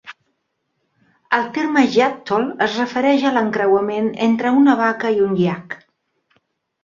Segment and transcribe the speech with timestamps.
[1.39, 5.77] El terme yattle es refereix a l'encreuament entre una vaca i un iac.